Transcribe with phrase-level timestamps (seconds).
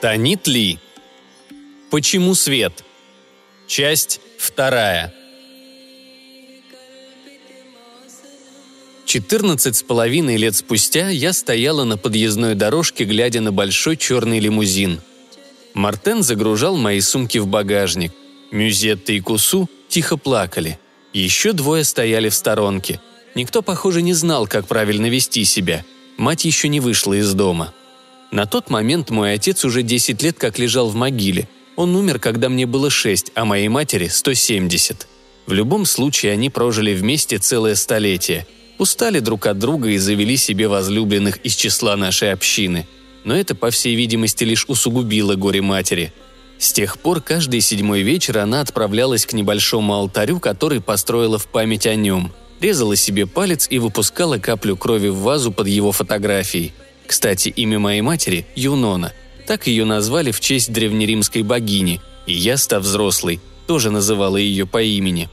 [0.00, 0.78] Танит Ли.
[1.90, 2.84] Почему свет?
[3.66, 5.12] Часть вторая.
[9.06, 15.00] Четырнадцать с половиной лет спустя я стояла на подъездной дорожке, глядя на большой черный лимузин.
[15.74, 18.12] Мартен загружал мои сумки в багажник.
[18.52, 20.78] Мюзетта и Кусу тихо плакали.
[21.12, 23.00] Еще двое стояли в сторонке.
[23.34, 25.84] Никто, похоже, не знал, как правильно вести себя.
[26.18, 27.74] Мать еще не вышла из дома.
[28.30, 31.48] На тот момент мой отец уже 10 лет как лежал в могиле.
[31.76, 35.06] Он умер, когда мне было 6, а моей матери– 170.
[35.46, 38.46] В любом случае, они прожили вместе целое столетие.
[38.76, 42.86] Устали друг от друга и завели себе возлюбленных из числа нашей общины.
[43.24, 46.12] Но это, по всей видимости, лишь усугубило горе матери.
[46.58, 51.86] С тех пор каждый седьмой вечер она отправлялась к небольшому алтарю, который построила в память
[51.86, 52.32] о нем.
[52.60, 56.74] Резала себе палец и выпускала каплю крови в вазу под его фотографией–
[57.08, 59.12] кстати, имя моей матери– Юнона.
[59.46, 64.82] Так ее назвали в честь древнеримской богини, и я, став взрослой, тоже называла ее по
[64.82, 65.30] имени.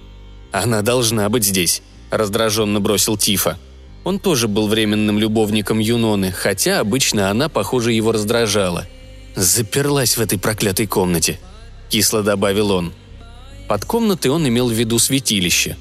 [0.54, 3.60] «Она должна быть здесь»,– раздраженно бросил Тифа.
[4.06, 8.88] Он тоже был временным любовником Юноны, хотя обычно она, похоже, его раздражала.
[9.36, 11.40] «Заперлась в этой проклятой комнате»,–
[11.90, 12.94] кисло добавил он.
[13.68, 15.76] Под комнатой он имел в виду святилище.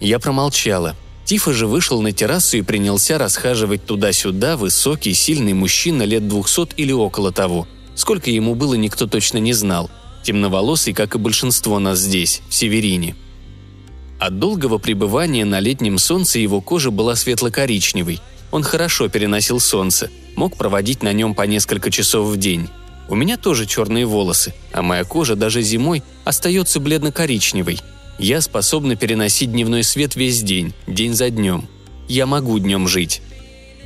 [0.00, 0.96] Я промолчала–
[1.30, 6.90] Тифа же вышел на террасу и принялся расхаживать туда-сюда высокий, сильный мужчина лет двухсот или
[6.90, 7.68] около того.
[7.94, 9.88] Сколько ему было, никто точно не знал.
[10.24, 13.14] Темноволосый, как и большинство нас здесь, в Северине.
[14.18, 18.18] От долгого пребывания на летнем солнце его кожа была светло-коричневой.
[18.50, 22.68] Он хорошо переносил солнце, мог проводить на нем по несколько часов в день.
[23.08, 27.78] У меня тоже черные волосы, а моя кожа даже зимой остается бледно-коричневой–
[28.20, 31.66] я способна переносить дневной свет весь день, день за днем.
[32.06, 33.22] Я могу днем жить.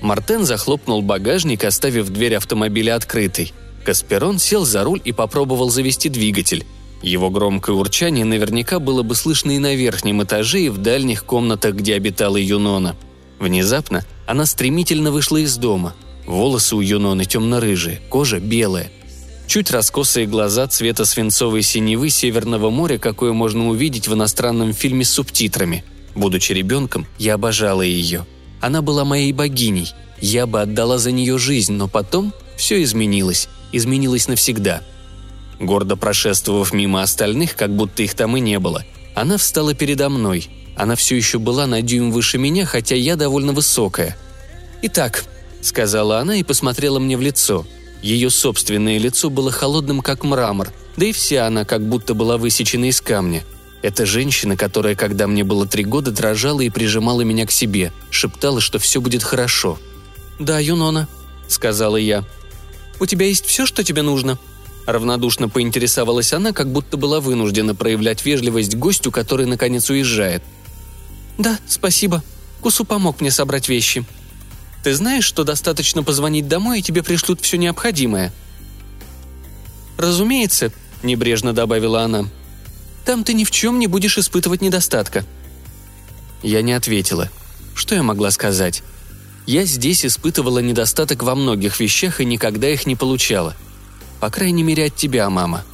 [0.03, 3.53] Мартен захлопнул багажник, оставив дверь автомобиля открытой.
[3.85, 6.67] Касперон сел за руль и попробовал завести двигатель.
[7.01, 11.77] Его громкое урчание наверняка было бы слышно и на верхнем этаже, и в дальних комнатах,
[11.77, 12.97] где обитала Юнона.
[13.39, 15.95] Внезапно она стремительно вышла из дома.
[16.27, 18.91] Волосы у Юноны темно-рыжие, кожа белая–
[19.47, 25.11] Чуть раскосые глаза цвета свинцовой синевы Северного моря, какое можно увидеть в иностранном фильме с
[25.11, 25.85] субтитрами.
[26.15, 28.27] Будучи ребенком, я обожала ее.
[28.61, 29.93] Она была моей богиней.
[30.21, 33.49] Я бы отдала за нее жизнь, но потом все изменилось.
[33.73, 34.83] Изменилось навсегда.
[35.61, 38.85] Гордо прошествовав мимо остальных, как будто их там и не было,
[39.15, 40.49] она встала передо мной.
[40.77, 44.17] Она все еще была на дюйм выше меня, хотя я довольно высокая.
[44.83, 45.25] «Итак»,—
[45.61, 47.65] сказала она и посмотрела мне в лицо—
[48.03, 52.87] ее собственное лицо было холодным, как мрамор, да и вся она как будто была высечена
[52.87, 53.45] из камня.
[53.83, 58.61] Это женщина, которая, когда мне было три года, дрожала и прижимала меня к себе, шептала,
[58.61, 59.79] что все будет хорошо.
[60.39, 61.09] «Да, Юнона»,—
[61.49, 62.25] сказала я.
[63.01, 64.39] «У тебя есть все, что тебе нужно?»
[64.87, 70.43] Равнодушно поинтересовалась она, как будто была вынуждена проявлять вежливость гостю, который наконец уезжает.
[71.39, 72.23] «Да, спасибо.
[72.61, 74.05] Кусу помог мне собрать вещи»,
[74.85, 78.33] ты знаешь, что достаточно позвонить домой, и тебе пришлют все необходимое?»
[79.97, 80.73] «Разумеется»,—
[81.03, 82.27] небрежно добавила она.
[83.07, 85.25] «Там ты ни в чем не будешь испытывать недостатка».
[86.43, 87.31] Я не ответила.
[87.75, 88.83] Что я могла сказать?
[89.47, 93.57] Я здесь испытывала недостаток во многих вещах и никогда их не получала.
[94.21, 95.65] По крайней мере, от тебя, мама.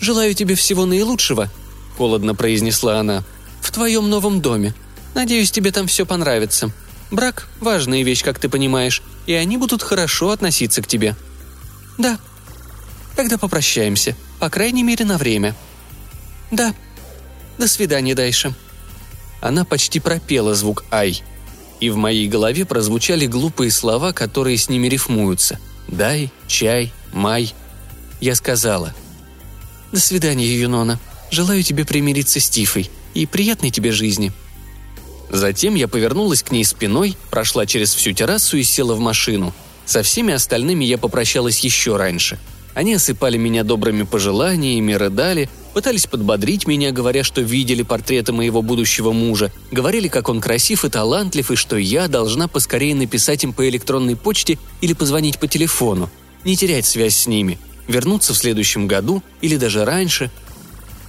[0.00, 1.50] «Желаю тебе всего наилучшего»,—
[1.98, 3.22] холодно произнесла она,—
[3.60, 4.74] «в твоем новом доме.
[5.14, 6.70] Надеюсь, тебе там все понравится.
[7.10, 11.16] Брак– важная вещь, как ты понимаешь, и они будут хорошо относиться к тебе».
[11.98, 12.18] «Да».
[13.16, 15.54] «Тогда попрощаемся, по крайней мере, на время».
[16.50, 16.74] «Да».
[17.58, 18.54] «До свидания, Дайша».
[19.40, 21.22] Она почти пропела звук «Ай»,
[21.80, 25.58] и в моей голове прозвучали глупые слова, которые с ними рифмуются.
[25.88, 27.52] «Дай», «Чай», «Май».
[28.20, 28.94] Я сказала.
[29.92, 31.00] «До свидания, Юнона.
[31.30, 34.32] Желаю тебе примириться с Тифой и приятной тебе жизни».
[35.30, 39.54] Затем я повернулась к ней спиной, прошла через всю террасу и села в машину.
[39.86, 42.38] Со всеми остальными я попрощалась еще раньше.
[42.74, 49.12] Они осыпали меня добрыми пожеланиями, рыдали, пытались подбодрить меня, говоря, что видели портреты моего будущего
[49.12, 53.68] мужа, говорили, как он красив и талантлив, и что я должна поскорее написать им по
[53.68, 56.10] электронной почте или позвонить по телефону,
[56.44, 60.30] не терять связь с ними, вернуться в следующем году или даже раньше.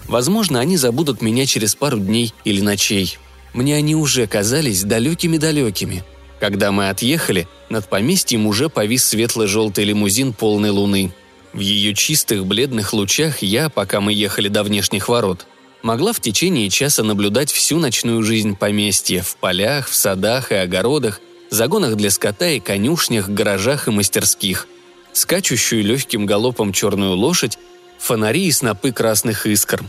[0.07, 3.17] Возможно, они забудут меня через пару дней или ночей.
[3.53, 6.03] Мне они уже казались далекими-далекими.
[6.39, 11.13] Когда мы отъехали, над поместьем уже повис светло-желтый лимузин полной луны.
[11.53, 15.45] В ее чистых бледных лучах я, пока мы ехали до внешних ворот,
[15.83, 21.19] могла в течение часа наблюдать всю ночную жизнь поместья в полях, в садах и огородах,
[21.49, 24.67] загонах для скота и конюшнях, гаражах и мастерских.
[25.13, 27.57] скачущую легким галопом черную лошадь,
[27.99, 29.83] фонари и снопы красных искр.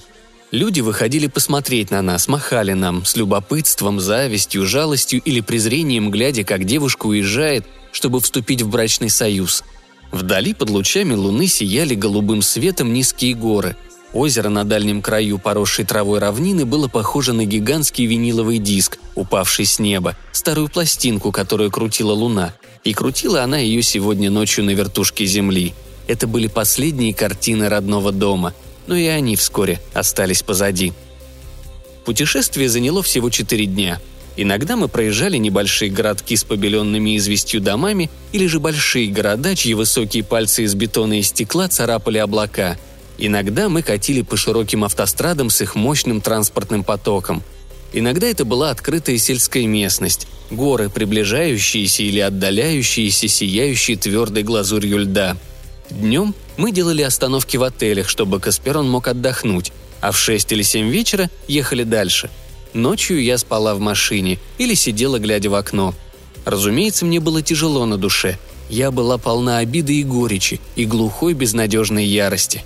[0.52, 6.64] Люди выходили посмотреть на нас, махали нам, с любопытством, завистью, жалостью или презрением, глядя, как
[6.64, 9.64] девушка уезжает, чтобы вступить в брачный союз.
[10.10, 13.76] Вдали под лучами луны сияли голубым светом низкие горы.
[14.12, 19.78] Озеро на дальнем краю поросшей травой равнины было похоже на гигантский виниловый диск, упавший с
[19.78, 22.52] неба, старую пластинку, которую крутила луна.
[22.84, 25.72] И крутила она ее сегодня ночью на вертушке земли.
[26.08, 28.52] Это были последние картины родного дома,
[28.86, 30.92] но и они вскоре остались позади.
[32.04, 34.00] Путешествие заняло всего четыре дня–
[34.36, 40.24] Иногда мы проезжали небольшие городки с побеленными известью домами или же большие города, чьи высокие
[40.24, 42.78] пальцы из бетона и стекла царапали облака.
[43.18, 47.42] Иногда мы катили по широким автострадам с их мощным транспортным потоком.
[47.92, 55.36] Иногда это была открытая сельская местность, горы, приближающиеся или отдаляющиеся, сияющие твердой глазурью льда.
[55.90, 60.88] Днем мы делали остановки в отелях, чтобы Касперон мог отдохнуть, а в 6 или 7
[60.88, 62.30] вечера ехали дальше–
[62.74, 65.94] Ночью я спала в машине или сидела, глядя в окно.
[66.44, 68.38] Разумеется, мне было тяжело на душе.
[68.70, 72.64] Я была полна обиды и горечи, и глухой безнадежной ярости.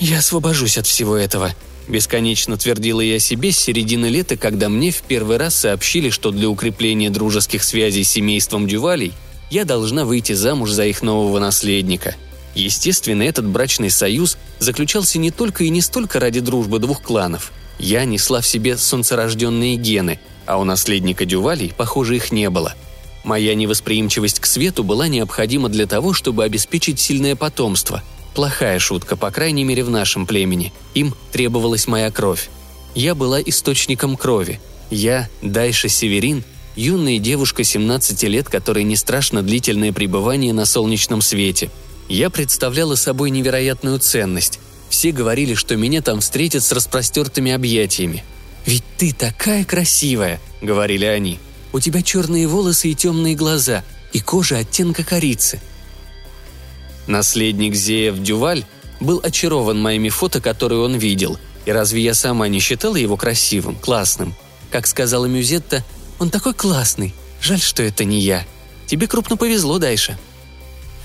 [0.00, 1.54] «Я освобожусь от всего этого»,–
[1.88, 6.48] бесконечно твердила я себе с середины лета, когда мне в первый раз сообщили, что для
[6.48, 9.12] укрепления дружеских связей с семейством Дювалей
[9.50, 12.14] я должна выйти замуж за их нового наследника.
[12.54, 18.04] Естественно, этот брачный союз заключался не только и не столько ради дружбы двух кланов– я
[18.04, 22.74] несла в себе солнцерожденные гены, а у наследника Дювалей, похоже, их не было.
[23.24, 28.02] Моя невосприимчивость к свету была необходима для того, чтобы обеспечить сильное потомство.
[28.34, 30.72] Плохая шутка, по крайней мере, в нашем племени.
[30.94, 32.48] Им требовалась моя кровь.
[32.94, 34.60] Я была источником крови.
[34.90, 36.44] Я, Дайша Северин,
[36.78, 41.70] юная девушка 17 лет, которой не страшно длительное пребывание на солнечном свете.
[42.08, 48.24] Я представляла собой невероятную ценность, все говорили, что меня там встретят с распростертыми объятиями.
[48.64, 51.38] «Ведь ты такая красивая»,— говорили они.
[51.72, 55.60] «У тебя черные волосы и темные глаза, и кожа оттенка корицы».
[57.06, 58.64] Наследник Зеев Дюваль
[59.00, 61.38] был очарован моими фото, которые он видел.
[61.66, 64.34] И разве я сама не считала его красивым, классным?
[64.70, 65.84] Как сказала Мюзетта,
[66.18, 67.14] он такой классный.
[67.40, 68.44] Жаль, что это не я.
[68.86, 70.18] Тебе крупно повезло, Дайша.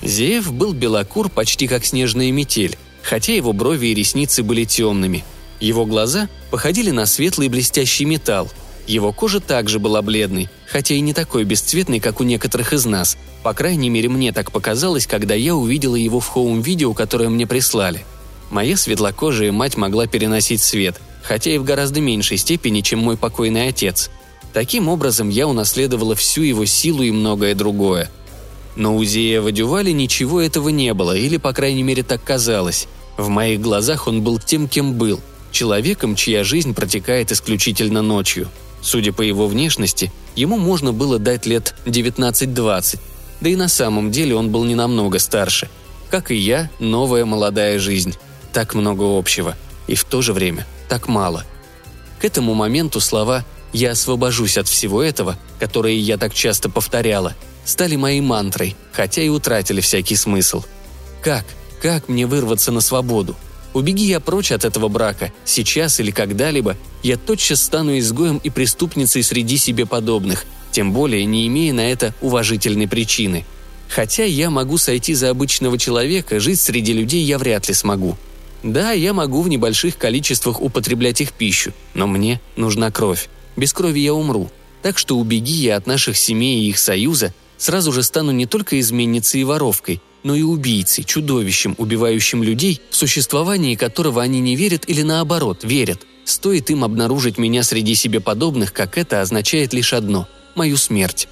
[0.02, 5.24] Зеев был белокур почти как снежная метель, хотя его брови и ресницы были темными.
[5.60, 8.50] Его глаза походили на светлый блестящий металл.
[8.86, 13.18] Его кожа также была бледной, хотя и не такой бесцветной, как у некоторых из нас.
[13.44, 18.04] По крайней мере, мне так показалось, когда я увидела его в хоум-видео, которое мне прислали.
[18.50, 23.70] Моя светлокожая мать могла переносить свет, хотя и в гораздо меньшей степени, чем мой покойный
[23.70, 24.10] отец.
[24.54, 28.10] Таким образом, я унаследовала всю его силу и многое другое–
[28.76, 32.88] но у Зеева Дювали ничего этого не было, или, по крайней мере, так казалось.
[33.18, 35.20] В моих глазах он был тем, кем был–
[35.52, 38.50] человеком, чья жизнь протекает исключительно ночью.
[38.82, 43.00] Судя по его внешности, ему можно было дать лет 19-20,
[43.40, 45.70] да и на самом деле он был не намного старше.
[46.10, 48.16] Как и я, новая молодая жизнь.
[48.52, 49.56] Так много общего.
[49.88, 51.46] И в то же время так мало.
[52.20, 57.96] К этому моменту слова «я освобожусь от всего этого», которые я так часто повторяла– стали
[57.96, 60.64] моей мантрой, хотя и утратили всякий смысл.
[61.22, 61.46] Как?
[61.82, 63.36] Как мне вырваться на свободу?
[63.74, 69.24] Убеги я прочь от этого брака, сейчас или когда-либо, я тотчас стану изгоем и преступницей
[69.24, 73.46] среди себе подобных, тем более не имея на это уважительной причины.
[73.90, 78.16] Хотя я могу сойти за обычного человека, жить среди людей я вряд ли смогу.
[78.62, 83.28] Да, я могу в небольших количествах употреблять их пищу, но мне нужна кровь.
[83.56, 84.52] Без крови я умру.
[84.82, 88.80] Так что убеги я от наших семей и их союза, сразу же стану не только
[88.80, 94.84] изменницей и воровкой, но и убийцей, чудовищем, убивающим людей, в существовании которого они не верят
[94.88, 96.02] или наоборот, верят.
[96.26, 101.28] Стоит им обнаружить меня среди себе подобных, как это означает лишь одно– мою смерть.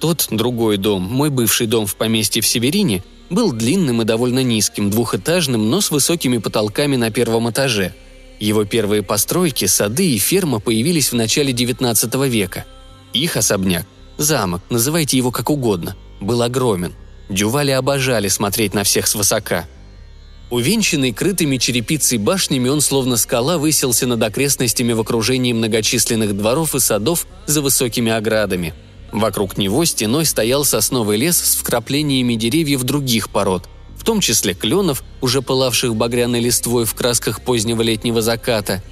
[0.00, 4.90] Тот, другой дом, мой бывший дом в поместье в Северине, был длинным и довольно низким,
[4.90, 7.94] двухэтажным, но с высокими потолками на первом этаже.
[8.38, 12.64] Его первые постройки, сады и ферма появились в начале XIX века.
[13.12, 13.86] Их особняк
[14.18, 16.94] Замок, называйте его как угодно, был огромен.
[17.28, 19.66] Дювали обожали смотреть на всех свысока.
[20.48, 26.80] Увенчанный крытыми черепицей башнями, он словно скала выселся над окрестностями в окружении многочисленных дворов и
[26.80, 28.72] садов за высокими оградами.
[29.12, 35.02] Вокруг него стеной стоял сосновый лес с вкраплениями деревьев других пород, в том числе кленов,
[35.20, 38.82] уже пылавших багряной листвой в красках позднего летнего заката.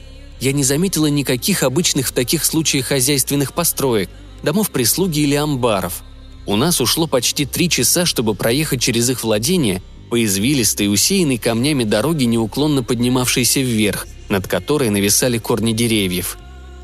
[0.41, 4.11] Я не заметила никаких обычных в таких случаях хозяйственных построек–
[4.45, 6.05] домов прислуги или амбаров.
[6.47, 11.85] У нас ушло почти три часа, чтобы проехать через их владение по извилистой, усеянной камнями
[11.85, 16.37] дороге, неуклонно поднимавшейся вверх, над которой нависали корни деревьев.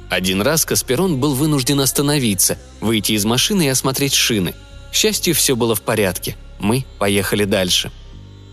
[0.09, 4.55] Один раз Касперон был вынужден остановиться, выйти из машины и осмотреть шины.
[4.91, 6.37] К счастью, все было в порядке.
[6.59, 7.93] Мы поехали дальше.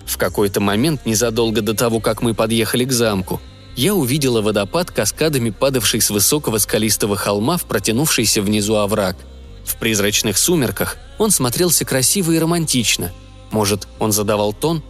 [0.07, 3.41] В какой-то момент, незадолго до того, как мы подъехали к замку,
[3.75, 9.17] я увидела водопад, каскадами падавший с высокого скалистого холма в протянувшийся внизу овраг.
[9.65, 13.11] В призрачных сумерках он смотрелся красиво и романтично.
[13.51, 14.81] Может, он задавал тон?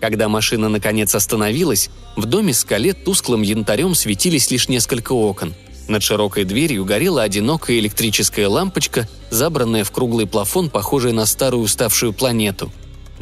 [0.00, 5.54] Когда машина наконец остановилась, в доме скале тусклым янтарем светились лишь несколько окон.
[5.86, 12.12] Над широкой дверью горела одинокая электрическая лампочка, забранная в круглый плафон, похожий на старую уставшую
[12.12, 12.72] планету.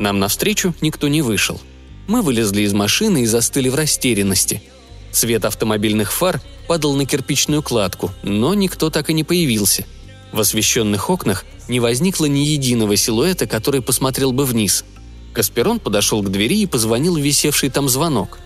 [0.01, 1.61] Нам навстречу никто не вышел.
[2.09, 4.61] Мы вылезли из машины и застыли в растерянности–
[5.13, 9.85] Свет автомобильных фар падал на кирпичную кладку, но никто так и не появился.
[10.33, 14.85] В освещенных окнах не возникло ни единого силуэта, который посмотрел бы вниз.
[15.33, 18.39] Касперон подошел к двери и позвонил в висевший там звонок.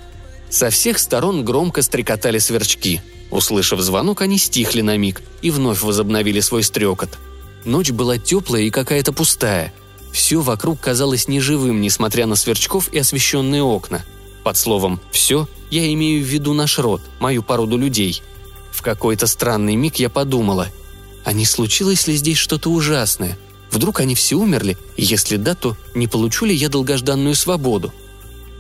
[0.51, 3.03] Со всех сторон громко стрекотали сверчки.
[3.31, 7.19] Услышав звонок, они стихли на миг и вновь возобновили свой стрекот.
[7.65, 9.73] Ночь была теплая и какая-то пустая.
[10.15, 14.05] Все вокруг казалось неживым, несмотря на сверчков и освещенные окна.
[14.45, 18.23] Под словом «все» Я имею в виду наш род, мою породу людей.
[18.71, 20.69] В какой-то странный миг я подумала,
[21.25, 23.37] а не случилось ли здесь что-то ужасное?
[23.73, 27.93] Вдруг они все умерли, если да, то не получу ли я долгожданную свободу?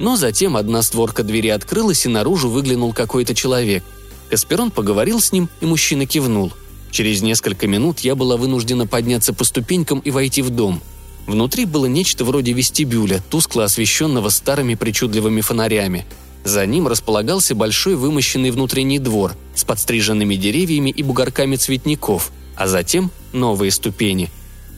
[0.00, 3.84] Но затем одна створка двери открылась, и наружу выглянул какой-то человек.
[4.28, 6.52] Касперон поговорил с ним, и мужчина кивнул.
[6.90, 10.82] Через несколько минут я была вынуждена подняться по ступенькам и войти в дом.
[11.26, 16.04] Внутри было нечто вроде вестибюля, тускло освещенного старыми причудливыми фонарями–
[16.44, 23.10] за ним располагался большой вымощенный внутренний двор с подстриженными деревьями и бугорками цветников, а затем
[23.32, 24.30] новые ступени.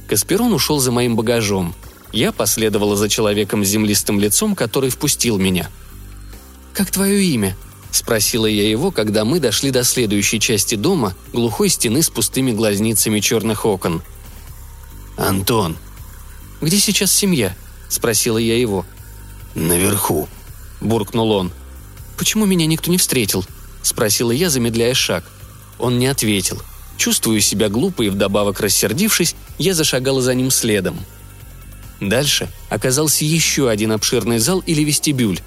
[0.08, 1.74] Касперон ушел за моим багажом.
[2.12, 5.68] Я последовала за человеком с землистым лицом, который впустил меня.
[6.72, 7.56] «Как твое имя?»–
[7.90, 13.18] спросила я его, когда мы дошли до следующей части дома, глухой стены с пустыми глазницами
[13.18, 14.02] черных окон.
[15.16, 15.76] «Антон».
[16.60, 17.54] «Где сейчас семья?»–
[17.88, 18.84] спросила я его.
[19.54, 20.28] «Наверху»,–
[20.80, 21.52] буркнул он.
[22.16, 23.44] «Почему меня никто не встретил?»–
[23.82, 25.24] спросила я, замедляя шаг.
[25.78, 26.62] Он не ответил.
[26.96, 30.98] Чувствуя себя глупо и вдобавок рассердившись, я зашагала за ним следом.
[32.00, 35.40] Дальше оказался еще один обширный зал или вестибюль.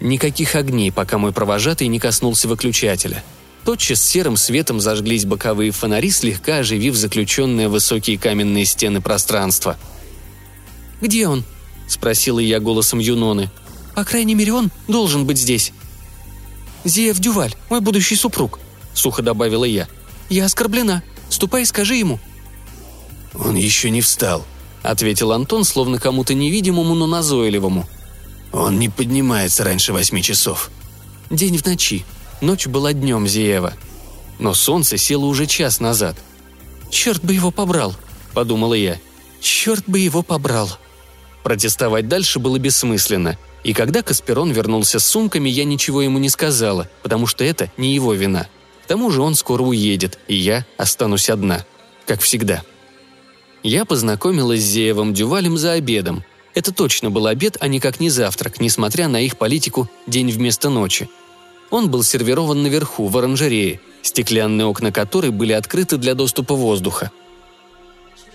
[0.00, 3.22] Никаких огней, пока мой провожатый не коснулся выключателя.
[3.64, 9.76] Тотчас серым светом зажглись боковые фонари, слегка оживив заключенные высокие каменные стены пространства.
[11.00, 11.44] «Где он?»–
[11.88, 13.50] спросила я голосом Юноны.
[13.94, 15.72] По крайней мере, он должен быть здесь».
[16.84, 18.58] «Зиев Дюваль, мой будущий супруг»,—
[18.94, 19.88] сухо добавила я.
[20.30, 21.02] «Я оскорблена.
[21.28, 22.18] Ступай и скажи ему».
[23.34, 24.46] «Он еще не встал»,—
[24.82, 27.86] ответил Антон, словно кому-то невидимому, но назойливому.
[28.52, 30.70] «Он не поднимается раньше восьми часов».
[31.28, 32.04] День в ночи.
[32.40, 33.74] Ночь была днем Зиева.
[34.38, 36.16] Но солнце село уже час назад.
[36.90, 37.94] «Черт бы его побрал»,—
[38.32, 38.98] подумала я.
[39.42, 40.70] «Черт бы его побрал».
[41.42, 46.88] Протестовать дальше было бессмысленно— и когда Касперон вернулся с сумками, я ничего ему не сказала,
[47.02, 48.48] потому что это не его вина.
[48.84, 51.64] К тому же он скоро уедет, и я останусь одна.
[52.06, 52.62] Как всегда.
[53.62, 56.24] Я познакомилась с Зеевым Дювалем за обедом.
[56.54, 61.08] Это точно был обед, а никак не завтрак, несмотря на их политику «день вместо ночи».
[61.70, 67.12] Он был сервирован наверху, в оранжерее, стеклянные окна которой были открыты для доступа воздуха.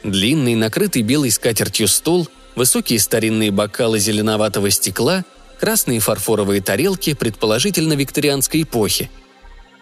[0.03, 5.23] Длинный, накрытый белой скатертью стол– высокие старинные бокалы зеленоватого стекла,
[5.59, 9.09] красные фарфоровые тарелки, предположительно викторианской эпохи.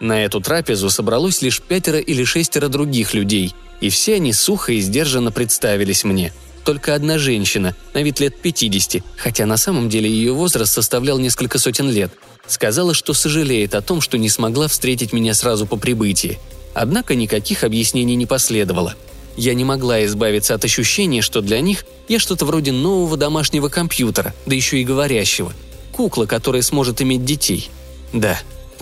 [0.00, 4.80] На эту трапезу собралось лишь пятеро или шестеро других людей, и все они сухо и
[4.80, 6.32] сдержанно представились мне.
[6.64, 11.58] Только одна женщина, на вид лет 50, хотя на самом деле ее возраст составлял несколько
[11.58, 12.10] сотен лет,
[12.46, 16.38] сказала, что сожалеет о том, что не смогла встретить меня сразу по прибытии.
[16.72, 18.94] Однако никаких объяснений не последовало–
[19.36, 24.34] я не могла избавиться от ощущения, что для них я что-то вроде нового домашнего компьютера,
[24.46, 25.52] да еще и говорящего.
[25.92, 27.70] Кукла, которая сможет иметь детей.
[28.12, 28.38] Да,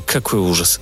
[0.07, 0.81] какой ужас.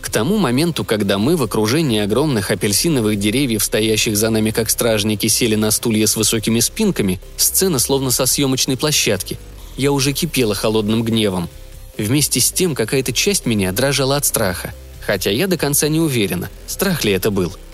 [0.00, 5.28] К тому моменту, когда мы в окружении огромных апельсиновых деревьев, стоящих за нами как стражники,
[5.28, 9.38] сели на стулья с высокими спинками, сцена словно со съемочной площадки.
[9.78, 11.48] Я уже кипела холодным гневом.
[11.96, 14.74] Вместе с тем какая-то часть меня дрожала от страха.
[15.00, 17.54] Хотя я до конца не уверена, страх ли это был–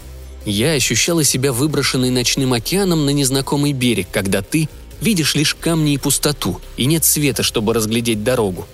[0.45, 4.69] я ощущала себя выброшенной ночным океаном на незнакомый берег, когда ты
[5.01, 8.67] видишь лишь камни и пустоту, и нет света, чтобы разглядеть дорогу.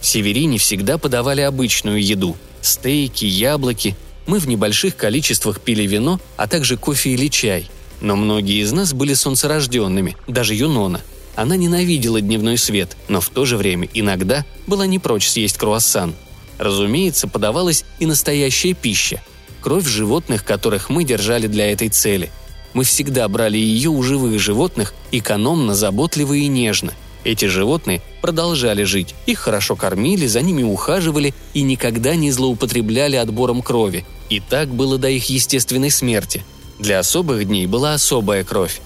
[0.00, 3.96] В Северине всегда подавали обычную еду– стейки, яблоки.
[4.26, 7.68] Мы в небольших количествах пили вино, а также кофе или чай.
[8.00, 11.00] Но многие из нас были солнцерожденными, даже Юнона.
[11.34, 16.14] Она ненавидела дневной свет, но в то же время иногда была не прочь съесть круассан.
[16.58, 19.22] Разумеется, подавалась и настоящая пища.
[19.68, 22.30] Кровь животных, которых мы держали для этой цели.
[22.72, 26.94] Мы всегда брали ее у живых животных, экономно, заботливо и нежно.
[27.22, 33.60] Эти животные продолжали жить, их хорошо кормили, за ними ухаживали и никогда не злоупотребляли отбором
[33.60, 34.06] крови.
[34.30, 36.46] И так было до их естественной смерти.
[36.78, 38.80] Для особых дней была особая кровь.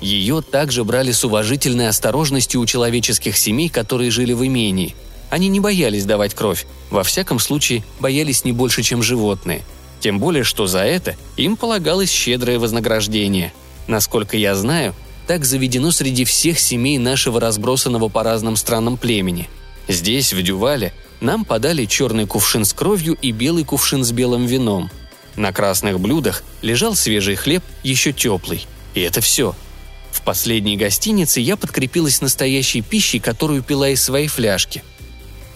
[0.00, 4.96] Ее также брали с уважительной осторожностью у человеческих семей, которые жили в имении.
[5.28, 9.60] Они не боялись давать кровь, во всяком случае боялись не больше, чем животные.
[10.02, 13.54] Тем более, что за это им полагалось щедрое вознаграждение.
[13.86, 14.94] Насколько я знаю,
[15.26, 19.48] так заведено среди всех семей нашего разбросанного по разным странам племени.
[19.88, 24.90] Здесь, в Дювале, нам подали черный кувшин с кровью и белый кувшин с белым вином.
[25.36, 28.66] На красных блюдах лежал свежий хлеб, еще теплый.
[28.94, 29.54] И это все–
[30.12, 34.84] в последней гостинице я подкрепилась настоящей пищей, которую пила из своей фляжки.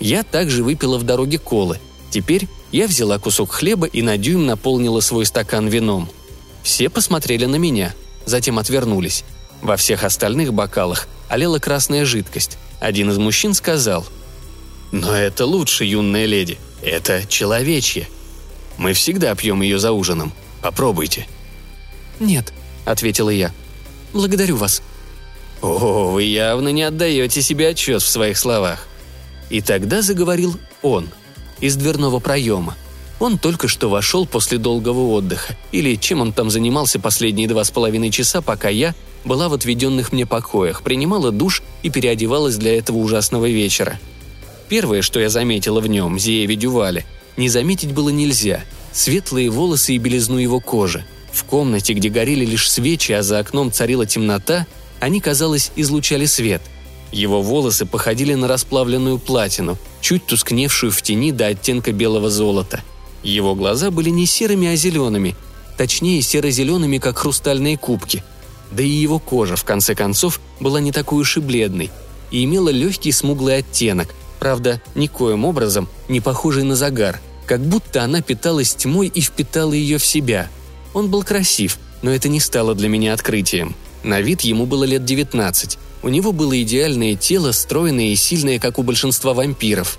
[0.00, 1.78] Я также выпила в дороге колы.
[2.10, 6.08] Теперь я взяла кусок хлеба и на дюйм наполнила свой стакан вином.
[6.62, 7.94] Все посмотрели на меня,
[8.24, 9.24] затем отвернулись.
[9.62, 12.58] Во всех остальных бокалах олела красная жидкость.
[12.80, 14.06] Один из мужчин сказал
[14.92, 16.58] «Но это лучше, юная леди.
[16.82, 18.08] Это человечье.
[18.76, 20.32] Мы всегда пьем ее за ужином.
[20.62, 21.26] Попробуйте».
[22.20, 22.52] «Нет»,—
[22.84, 23.52] ответила я.
[24.12, 24.82] Благодарю вас».
[25.62, 28.86] «О, вы явно не отдаете себе отчет в своих словах».
[29.50, 31.08] И тогда заговорил он
[31.60, 32.74] из дверного проема.
[33.18, 37.70] Он только что вошел после долгого отдыха, или чем он там занимался последние два с
[37.70, 38.94] половиной часа, пока я
[39.24, 43.98] была в отведенных мне покоях, принимала душ и переодевалась для этого ужасного вечера.
[44.68, 49.98] Первое, что я заметила в нем, Зиеве Дювале, не заметить было нельзя– светлые волосы и
[49.98, 51.04] белизну его кожи–
[51.36, 54.66] в комнате, где горели лишь свечи, а за окном царила темнота,
[55.00, 56.62] они, казалось, излучали свет.
[57.12, 62.80] Его волосы походили на расплавленную платину, чуть тускневшую в тени до оттенка белого золота.
[63.24, 65.34] Его глаза были не серыми, а зелеными,
[65.76, 68.22] точнее серо-зелеными, как хрустальные кубки.
[68.70, 71.90] Да и его кожа, в конце концов, была не такой уж и бледной
[72.30, 78.22] и имела легкий смуглый оттенок, правда, никоим образом не похожий на загар, как будто она
[78.22, 80.48] питалась тьмой и впитала ее в себя–
[80.96, 83.74] он был красив, но это не стало для меня открытием.
[84.02, 85.78] На вид ему было лет 19.
[86.06, 89.98] У него было идеальное тело, стройное и сильное, как у большинства вампиров.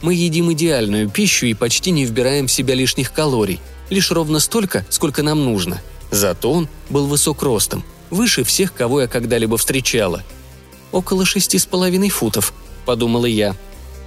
[0.00, 4.86] Мы едим идеальную пищу и почти не вбираем в себя лишних калорий, лишь ровно столько,
[4.88, 5.82] сколько нам нужно.
[6.10, 10.22] Зато он был высок ростом, выше всех, кого я когда-либо встречала.
[10.90, 12.54] «Около шести с половиной футов»,—
[12.86, 13.54] подумала я.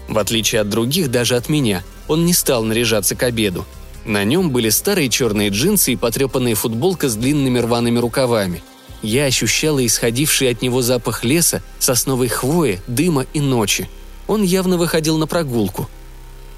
[0.07, 3.67] В отличие от других, даже от меня, он не стал наряжаться к обеду—
[4.05, 8.63] на нем были старые черные джинсы и потрепанная футболка с длинными рваными рукавами.
[9.01, 13.89] Я ощущала исходивший от него запах леса, сосновой хвои, дыма и ночи.
[14.27, 15.89] Он явно выходил на прогулку.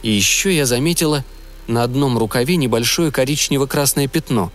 [0.02, 1.24] И еще я заметила
[1.68, 4.52] на одном рукаве небольшое коричнево-красное пятно.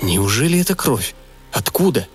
[0.00, 1.14] Неужели это кровь?
[1.52, 2.08] Откуда?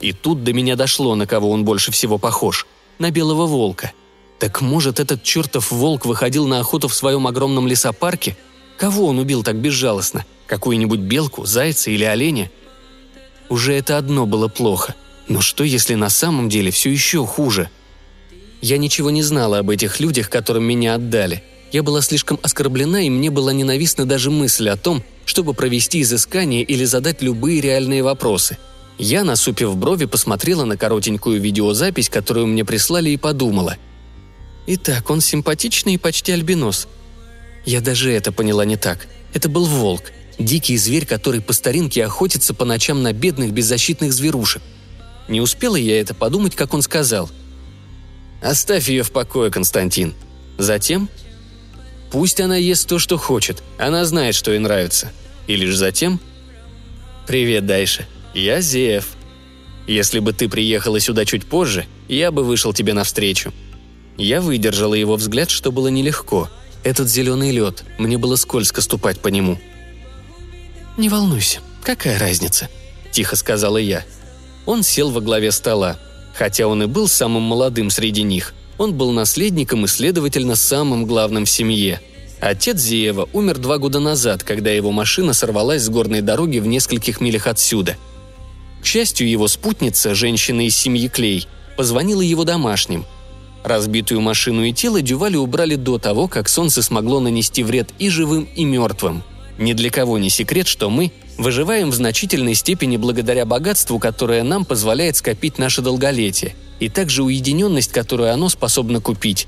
[0.00, 2.66] И тут до меня дошло, на кого он больше всего похож.
[2.98, 3.92] На белого волка.
[4.40, 8.36] Так может, этот чертов волк выходил на охоту в своем огромном лесопарке–
[8.82, 10.24] Кого он убил так безжалостно?
[10.48, 12.50] Какую-нибудь белку, зайца или оленя?
[13.48, 14.94] Уже это одно было плохо.
[15.28, 17.70] Но что, если на самом деле все еще хуже?
[18.60, 21.42] Я ничего не знала об этих людях, которым меня отдали.
[21.72, 26.62] Я была слишком оскорблена, и мне была ненавистна даже мысль о том, чтобы провести изыскание
[26.62, 28.58] или задать любые реальные вопросы.
[28.98, 33.76] Я, насупив брови, посмотрела на коротенькую видеозапись, которую мне прислали, и подумала.
[34.66, 36.88] «Итак, он симпатичный и почти альбинос.
[37.64, 39.08] Я даже это поняла не так.
[39.34, 40.12] Это был волк.
[40.42, 44.60] Дикий зверь, который по старинке охотится по ночам на бедных беззащитных зверушек.
[45.28, 47.30] Не успела я это подумать, как он сказал.
[48.42, 50.14] «Оставь ее в покое, Константин».
[50.58, 51.08] Затем
[52.10, 53.62] «Пусть она ест то, что хочет.
[53.78, 55.12] Она знает, что ей нравится».
[55.46, 56.20] И лишь затем
[57.26, 58.06] «Привет, Дайша.
[58.34, 59.10] Я Зеев.
[59.86, 63.52] Если бы ты приехала сюда чуть позже, я бы вышел тебе навстречу».
[64.18, 66.50] Я выдержала его взгляд, что было нелегко–
[66.84, 69.58] этот зеленый лед, мне было скользко ступать по нему.
[71.02, 72.68] «Не волнуйся, какая разница?»–
[73.10, 74.04] тихо сказала я.
[74.66, 75.98] Он сел во главе стола.
[76.32, 81.44] Хотя он и был самым молодым среди них, он был наследником и, следовательно, самым главным
[81.44, 82.00] в семье.
[82.38, 87.20] Отец Зиева умер два года назад, когда его машина сорвалась с горной дороги в нескольких
[87.20, 87.96] милях отсюда.
[88.80, 93.06] К счастью, его спутница, женщина из семьи Клей, позвонила его домашним–
[93.64, 98.48] Разбитую машину и тело Дювали убрали до того, как солнце смогло нанести вред и живым,
[98.56, 99.22] и мертвым.
[99.62, 104.64] Ни для кого не секрет, что мы выживаем в значительной степени благодаря богатству, которое нам
[104.64, 109.46] позволяет скопить наше долголетие, и также уединенность, которую оно способно купить.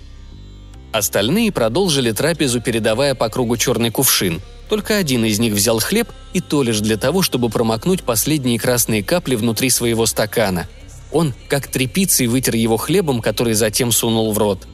[0.93, 4.41] Остальные продолжили трапезу, передавая по кругу черный кувшин.
[4.69, 9.03] Только один из них взял хлеб, и то лишь для того, чтобы промокнуть последние красные
[9.03, 10.69] капли внутри своего стакана.
[11.11, 14.69] Он, как тряпицей, вытер его хлебом, который затем сунул в рот.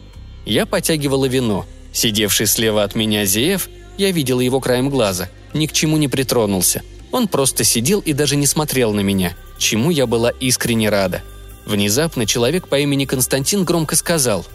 [0.44, 1.64] Я потягивала вино.
[1.94, 3.70] Сидевший слева от меня Зеев
[4.01, 5.29] я видела его краем глаза.
[5.53, 6.83] Ни к чему не притронулся.
[7.13, 11.23] Он просто сидел и даже не смотрел на меня, чему я была искренне рада.
[11.67, 14.47] Внезапно человек по имени Константин громко сказал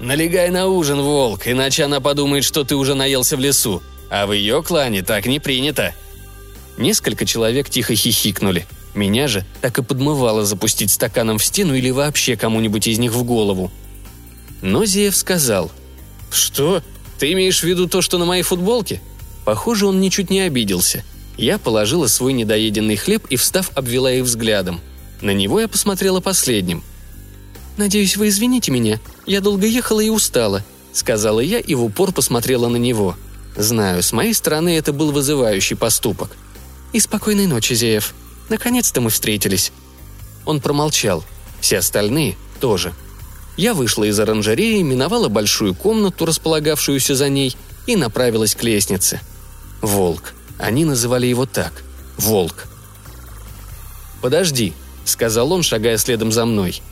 [0.00, 3.82] «Налегай на ужин, волк, иначе она подумает, что ты уже наелся в лесу.
[4.10, 5.94] А в ее клане так не принято».
[6.78, 8.66] Несколько человек тихо хихикнули.
[8.94, 13.22] Меня же так и подмывало запустить стаканом в стену или вообще кому-нибудь из них в
[13.24, 13.70] голову.
[14.62, 15.70] Но Зеев сказал
[16.30, 16.82] «Что?
[17.18, 19.00] Ты имеешь в виду то, что на моей футболке?»
[19.44, 21.04] Похоже, он ничуть не обиделся.
[21.36, 24.80] Я положила свой недоеденный хлеб и, встав, обвела их взглядом.
[25.20, 26.82] На него я посмотрела последним.
[27.76, 28.98] «Надеюсь, вы извините меня.
[29.24, 33.16] Я долго ехала и устала»,— сказала я и в упор посмотрела на него.
[33.56, 36.36] Знаю, с моей стороны это был вызывающий поступок.
[36.92, 38.14] «И спокойной ночи, Зеев.
[38.48, 39.72] Наконец-то мы встретились».
[40.44, 41.24] Он промолчал.
[41.60, 42.94] Все остальные тоже.
[43.56, 49.20] Я вышла из оранжереи, миновала большую комнату, располагавшуюся за ней, и направилась к лестнице.
[49.80, 50.34] Волк.
[50.58, 51.84] Они называли его так.
[52.18, 52.66] Волк.
[54.20, 54.72] «Подожди»,—
[55.04, 56.82] сказал он, шагая следом за мной.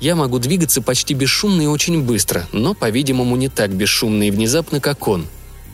[0.00, 4.80] Я могу двигаться почти бесшумно и очень быстро, но, по-видимому, не так бесшумно и внезапно,
[4.80, 5.26] как он.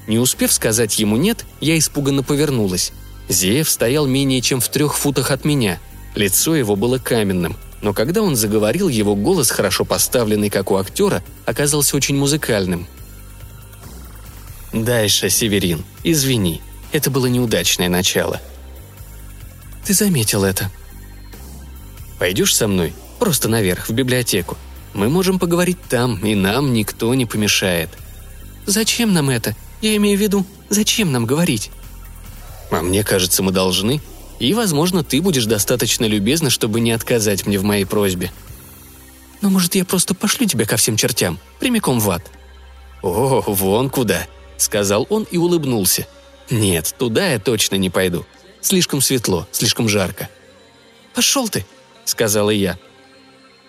[0.06, 2.92] Не успев сказать ему «нет», я испуганно повернулась.
[3.28, 5.78] Зеев стоял менее чем в трех футах от меня.
[6.14, 11.22] Лицо его было каменным, но когда он заговорил, его голос, хорошо поставленный, как у актера,
[11.44, 12.86] оказался очень музыкальным.
[14.72, 18.40] «Дальше, Северин, извини, это было неудачное начало».
[19.84, 20.70] «Ты заметил это».
[22.18, 22.94] «Пойдешь со мной?
[23.18, 24.56] Просто наверх, в библиотеку.
[24.94, 27.90] Мы можем поговорить там, и нам никто не помешает».
[28.64, 29.54] «Зачем нам это?
[29.82, 31.70] Я имею в виду, зачем нам говорить?»
[32.70, 34.00] «А мне кажется, мы должны»,
[34.46, 38.32] и, возможно, ты будешь достаточно любезна, чтобы не отказать мне в моей просьбе.
[39.40, 42.22] Но, может, я просто пошлю тебя ко всем чертям, прямиком в ад?»
[43.02, 44.26] «О, вон куда»,—
[44.56, 46.06] сказал он и улыбнулся.
[46.50, 48.24] «Нет, туда я точно не пойду.
[48.60, 50.28] Слишком светло, слишком жарко».
[51.14, 51.64] «Пошел ты»,—
[52.04, 52.78] сказала я.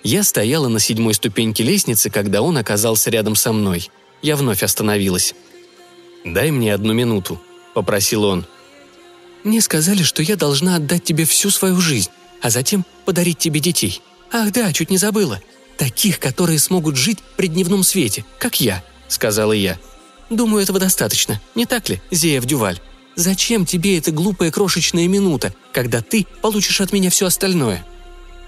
[0.03, 3.89] Я стояла на седьмой ступеньке лестницы, когда он оказался рядом со мной.
[4.21, 5.35] Я вновь остановилась.
[6.23, 7.41] «Дай мне одну минуту»,—
[7.73, 8.45] попросил он.
[9.45, 12.09] Мне сказали, что я должна отдать тебе всю свою жизнь,
[12.41, 14.01] а затем подарить тебе детей.
[14.31, 15.39] Ах да, чуть не забыла.
[15.77, 19.79] Таких, которые смогут жить при дневном свете, как я»,— сказала я.
[20.31, 22.79] «Думаю, этого достаточно, не так ли, Зеев Дюваль?
[23.15, 27.85] Зачем тебе эта глупая крошечная минута, когда ты получишь от меня все остальное?»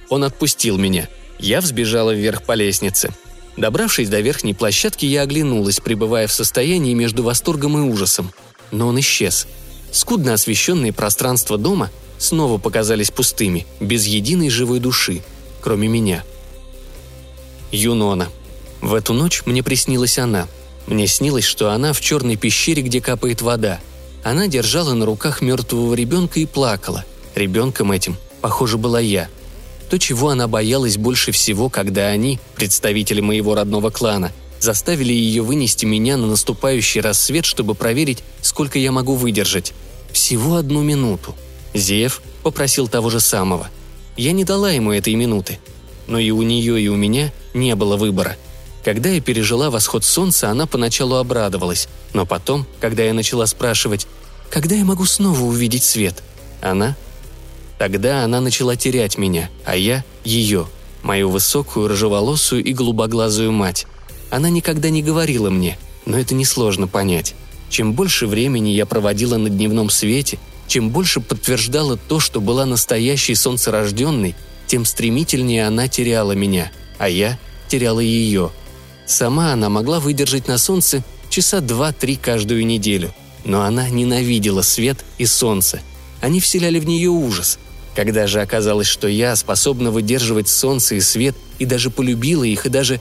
[0.10, 1.07] Он отпустил меня.
[1.38, 3.13] Я взбежала вверх по лестнице.
[3.55, 8.33] Добравшись до верхней площадки, я оглянулась, пребывая в состоянии между восторгом и ужасом.
[8.71, 9.47] Но он исчез.
[9.97, 15.23] Скудно освещенные пространства дома снова показались пустыми, без единой живой души,
[15.60, 16.23] кроме меня.
[17.71, 18.29] Юнона.
[18.79, 20.47] В эту ночь мне приснилась она.
[20.86, 23.79] Мне снилось, что она в черной пещере, где капает вода.
[24.23, 27.03] Она держала на руках мертвого ребенка и плакала.
[27.33, 29.29] Ребенком этим, похоже, была я.
[29.89, 35.86] То, чего она боялась больше всего, когда они, представители моего родного клана, заставили ее вынести
[35.86, 39.73] меня на наступающий рассвет, чтобы проверить, сколько я могу выдержать.
[40.17, 41.36] Всего одну минуту.
[41.75, 43.69] Зев попросил того же самого.
[44.17, 45.60] Я не дала ему этой минуты.
[46.08, 48.36] Но и у нее, и у меня не было выбора.
[48.84, 54.08] Когда я пережила восход солнца, она поначалу обрадовалась, но потом, когда я начала спрашивать,
[54.49, 56.23] когда я могу снова увидеть свет,
[56.62, 56.97] она...
[57.77, 60.65] Тогда она начала терять меня, а я— ее,
[61.03, 63.86] мою высокую, рыжеволосую и голубоглазую мать.
[64.32, 65.77] Она никогда не говорила мне,
[66.08, 67.36] но это несложно понять.
[67.69, 73.36] Чем больше времени я проводила на дневном свете, чем больше подтверждала то, что была настоящей
[73.36, 74.36] солнцерожденной,
[74.67, 78.51] тем стремительнее она теряла меня, а я теряла ее.
[79.06, 83.13] Сама она могла выдержать на солнце часа два-три каждую неделю,
[83.45, 85.82] но она ненавидела свет и солнце.
[86.21, 87.60] Они вселяли в нее ужас.
[87.95, 92.69] Когда же оказалось, что я способна выдерживать солнце и свет, и даже полюбила их, и
[92.69, 92.99] даже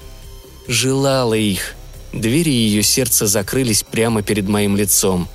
[0.69, 1.76] желала их.
[2.17, 5.29] Двери ее сердца закрылись прямо перед моим лицом.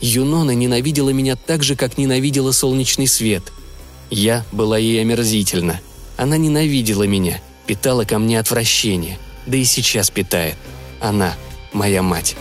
[0.00, 3.52] Юнона ненавидела меня так же, как ненавидела солнечный свет.
[4.10, 5.80] Я была ей омерзительна.
[6.16, 10.54] Она ненавидела меня, питала ко мне отвращение, да и сейчас питает.
[11.00, 11.34] Она
[11.72, 12.36] моя мать.